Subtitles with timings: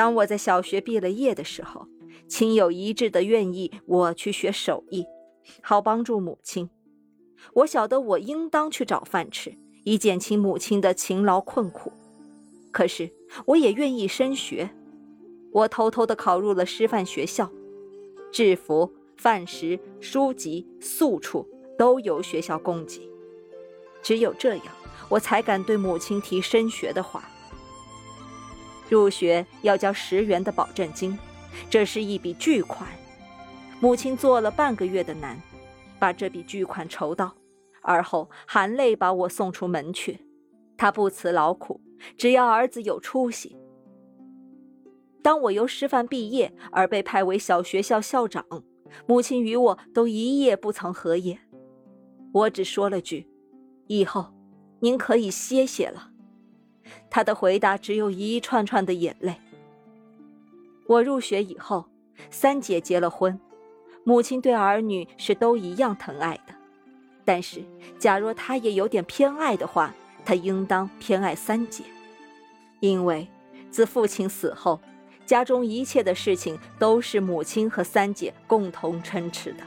[0.00, 1.86] 当我在小学毕了业的时候，
[2.26, 5.04] 亲友一致的愿意我去学手艺，
[5.60, 6.70] 好帮助母亲。
[7.52, 11.92] 我晓得我应当去找饭吃，以减轻母亲的勤劳困苦。
[12.72, 13.12] 可是
[13.44, 14.70] 我也愿意升学，
[15.52, 17.52] 我偷偷的考入了师范学校，
[18.32, 21.46] 制服、饭食、书籍、宿处
[21.76, 23.06] 都由学校供给。
[24.00, 24.64] 只有这样，
[25.10, 27.22] 我才敢对母亲提升学的话。
[28.90, 31.16] 入学要交十元的保证金，
[31.70, 32.88] 这是一笔巨款。
[33.80, 35.40] 母亲做了半个月的难，
[35.98, 37.32] 把这笔巨款筹到，
[37.82, 40.18] 而后含泪把我送出门去。
[40.76, 41.80] 她不辞劳苦，
[42.18, 43.56] 只要儿子有出息。
[45.22, 48.44] 当我由师范毕业而被派为小学校校长，
[49.06, 51.38] 母亲与我都一夜不曾合眼。
[52.32, 53.28] 我只说了句
[53.86, 54.34] ：“以后，
[54.80, 56.09] 您可以歇歇了。”
[57.08, 59.34] 他的回答只有一串串的眼泪。
[60.86, 61.84] 我入学以后，
[62.30, 63.38] 三姐结了婚，
[64.04, 66.54] 母亲对儿女是都一样疼爱的。
[67.24, 67.62] 但是，
[67.98, 71.84] 假若她也有点偏爱的话，她应当偏爱三姐，
[72.80, 73.28] 因为
[73.70, 74.80] 自父亲死后，
[75.24, 79.62] 家中一切的事情都是母亲和三姐共同撑持的。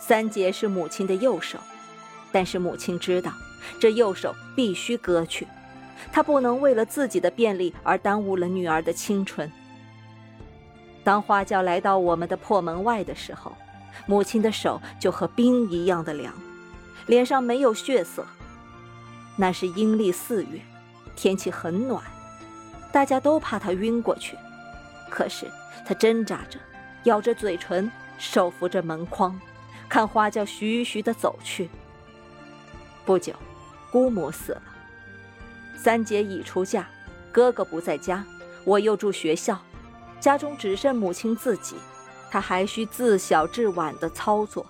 [0.00, 1.58] 三姐是母亲的右手，
[2.32, 3.30] 但是母亲知道，
[3.78, 5.46] 这右手必须割去。
[6.12, 9.50] 他不能为了自己的便利而耽误了女儿的青春。
[11.04, 13.52] 当花轿来到我们的破门外的时候，
[14.06, 16.32] 母亲的手就和冰一样的凉，
[17.06, 18.26] 脸上没有血色。
[19.36, 20.60] 那是阴历四月，
[21.16, 22.02] 天气很暖，
[22.92, 24.36] 大家都怕她晕过去。
[25.08, 25.46] 可是
[25.86, 26.58] 她挣扎着，
[27.04, 29.40] 咬着嘴唇，手扶着门框，
[29.88, 31.70] 看花轿徐徐地走去。
[33.06, 33.32] 不久，
[33.90, 34.62] 姑母死了。
[35.80, 36.88] 三姐已出嫁，
[37.30, 38.24] 哥哥不在家，
[38.64, 39.56] 我又住学校，
[40.18, 41.76] 家中只剩母亲自己，
[42.32, 44.66] 她还需自小至晚的操作。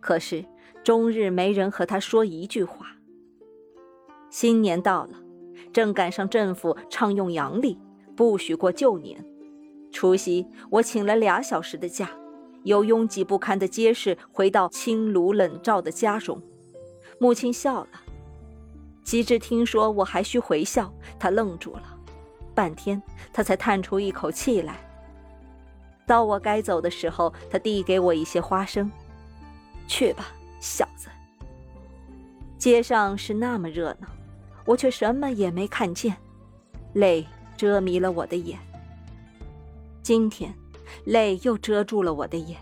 [0.00, 0.44] 可是
[0.84, 2.88] 终日没人和她说一句话。
[4.28, 5.14] 新年到了，
[5.72, 7.78] 正赶上政府倡用阳历，
[8.14, 9.24] 不许过旧年。
[9.90, 12.10] 除夕我请了俩小时的假，
[12.64, 16.42] 由拥挤不堪的街市回到清炉冷灶的家中。
[17.18, 17.88] 母亲笑了。
[19.04, 21.82] 及至听说我还需回校，他愣住了，
[22.54, 23.02] 半天
[23.32, 24.76] 他才叹出一口气来。
[26.06, 28.90] 到我该走的时候，他递给我一些花生，
[29.86, 30.28] 去吧，
[30.60, 31.08] 小子。
[32.58, 34.06] 街上是那么热闹，
[34.64, 36.16] 我却什么也没看见，
[36.94, 37.26] 泪
[37.56, 38.58] 遮迷了我的眼。
[40.02, 40.54] 今天，
[41.04, 42.58] 泪又遮住了我的眼，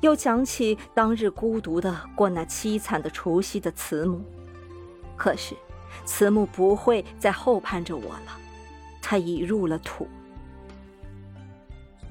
[0.00, 4.22] 又想起当日孤独的过那凄惨的除夕的慈母。
[5.16, 5.54] 可是，
[6.04, 8.38] 慈母不会再后盼着我了，
[9.00, 10.08] 她已入了土。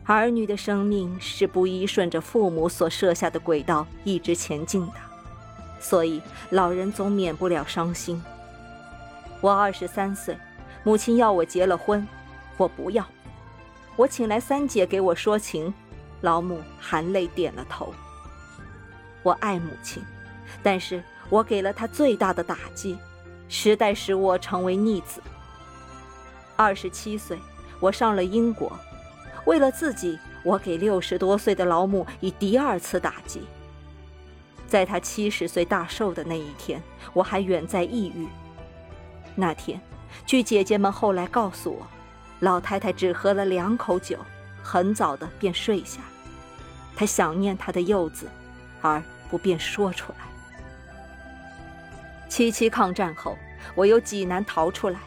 [0.06, 4.94] 儿女的生命是不依顺着父母所设下的轨道一直前进的，
[5.80, 8.22] 所以老人总免不了伤心。
[9.42, 10.38] 我二十三岁，
[10.84, 12.08] 母亲要我结了婚，
[12.58, 13.06] 我不要。
[13.96, 15.74] 我请来三姐给我说情，
[16.22, 17.94] 老母含泪点了头。
[19.22, 20.03] 我爱母亲，
[20.63, 21.03] 但是。
[21.34, 22.96] 我给了他最大的打击，
[23.50, 25.20] 时代使我成为逆子。
[26.56, 27.40] 二十七岁，
[27.80, 28.72] 我上了英国，
[29.48, 33.42] 为了自己，我给六十多岁的老母以第二次打击。
[34.68, 36.80] 在他七十岁大寿的那一天，
[37.14, 38.28] 我还远在异域。
[39.34, 39.82] 那天，
[40.28, 41.88] 据姐姐们后来告诉我，
[42.42, 44.20] 老太太只喝了两口酒，
[44.62, 46.00] 很早的便睡下。
[46.96, 48.30] 她想念她的幼子，
[48.84, 49.02] 而
[49.32, 50.12] 不便说出来。
[52.34, 53.38] 七七抗战后，
[53.76, 55.00] 我由济南逃出来，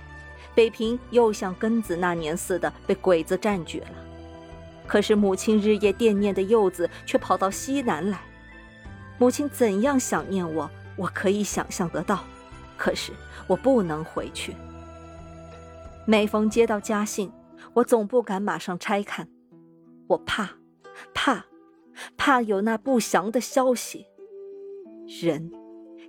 [0.54, 3.88] 北平又像庚子那年似的被鬼子占据了。
[4.86, 8.20] 可是母亲日夜惦念的幼子却跑到西南来，
[9.18, 12.22] 母亲怎样想念我，我可以想象得到。
[12.76, 13.10] 可是
[13.48, 14.54] 我不能回去。
[16.04, 17.32] 每逢接到家信，
[17.74, 19.28] 我总不敢马上拆看，
[20.06, 20.50] 我怕，
[21.12, 21.44] 怕，
[22.16, 24.06] 怕有那不祥的消息。
[25.20, 25.65] 人。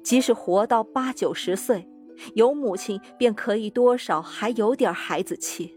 [0.07, 1.86] 即使活到八九十岁，
[2.33, 5.74] 有母亲便可以多少还有点孩子气；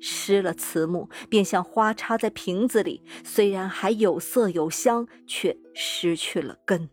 [0.00, 6.88] 失了慈母，便像花插在瓶子里，虽然还有色有香，却失去了根。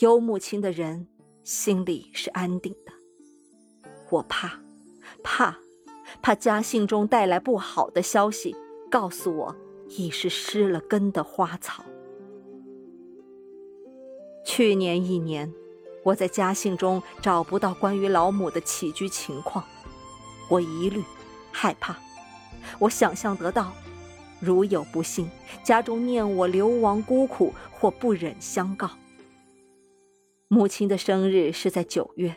[0.00, 1.06] 有母亲的人
[1.44, 2.92] 心里是安定的。
[4.10, 4.60] 我怕，
[5.22, 5.56] 怕，
[6.20, 8.56] 怕家信中带来不好的消息，
[8.90, 9.56] 告诉我
[9.90, 11.84] 已是失了根的花草。
[14.56, 15.52] 去年一年，
[16.02, 19.62] 我在家信中找不到关于老母的起居情况。
[20.48, 21.02] 我疑虑、
[21.52, 21.94] 害怕。
[22.78, 23.70] 我想象得到，
[24.40, 25.28] 如有不幸，
[25.62, 28.92] 家中念我流亡孤苦，或不忍相告。
[30.48, 32.34] 母亲的生日是在九月，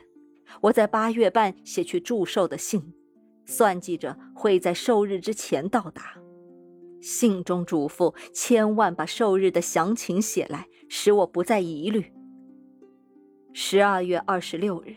[0.63, 2.93] 我在八月半写去祝寿的信，
[3.45, 6.15] 算计着会在寿日之前到达。
[6.99, 12.11] 信中嘱咐千万把寿日的详情写来，使我不再疑虑。
[13.53, 14.95] 十二月二十六日，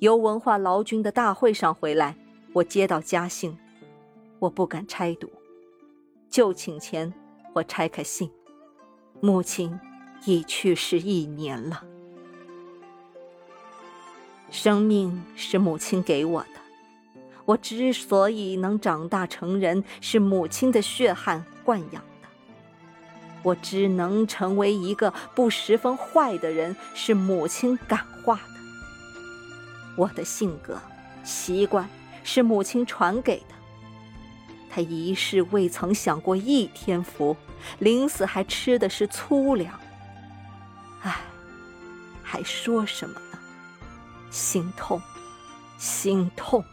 [0.00, 2.16] 由文化劳军的大会上回来，
[2.52, 3.56] 我接到家信，
[4.38, 5.30] 我不敢拆读。
[6.28, 7.12] 就寝前，
[7.54, 8.30] 我拆开信，
[9.20, 9.78] 母亲
[10.24, 11.84] 已去世一年了。
[14.50, 16.60] 生命是母亲给我的，
[17.44, 22.02] 我之所以能长大成人，是母亲的血汗灌养。
[23.42, 28.42] 我只能成为一个不十分坏的人，是母亲感化的。
[29.96, 30.80] 我的性格、
[31.24, 31.88] 习惯
[32.24, 33.54] 是母亲传给的。
[34.70, 37.36] 她一世未曾享过一天福，
[37.78, 39.78] 临死还吃的是粗粮。
[41.02, 41.16] 唉，
[42.22, 43.38] 还说什么呢？
[44.30, 45.02] 心痛，
[45.76, 46.64] 心痛。